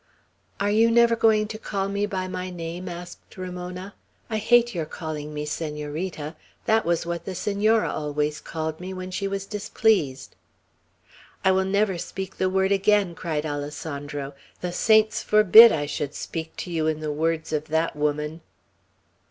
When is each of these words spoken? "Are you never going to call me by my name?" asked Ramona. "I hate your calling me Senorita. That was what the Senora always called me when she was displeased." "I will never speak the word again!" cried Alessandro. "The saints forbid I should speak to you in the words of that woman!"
"Are 0.59 0.71
you 0.71 0.89
never 0.89 1.15
going 1.15 1.47
to 1.49 1.59
call 1.59 1.87
me 1.87 2.07
by 2.07 2.27
my 2.27 2.49
name?" 2.49 2.89
asked 2.89 3.37
Ramona. 3.37 3.93
"I 4.31 4.37
hate 4.37 4.73
your 4.73 4.87
calling 4.87 5.31
me 5.31 5.45
Senorita. 5.45 6.35
That 6.65 6.85
was 6.87 7.05
what 7.05 7.25
the 7.25 7.35
Senora 7.35 7.91
always 7.91 8.41
called 8.41 8.79
me 8.79 8.95
when 8.95 9.11
she 9.11 9.27
was 9.27 9.45
displeased." 9.45 10.35
"I 11.45 11.51
will 11.51 11.65
never 11.65 11.99
speak 11.99 12.39
the 12.39 12.49
word 12.49 12.71
again!" 12.71 13.13
cried 13.13 13.45
Alessandro. 13.45 14.33
"The 14.61 14.71
saints 14.71 15.21
forbid 15.21 15.71
I 15.71 15.85
should 15.85 16.15
speak 16.15 16.55
to 16.55 16.71
you 16.71 16.87
in 16.87 16.99
the 16.99 17.11
words 17.13 17.53
of 17.53 17.65
that 17.65 17.95
woman!" 17.95 18.41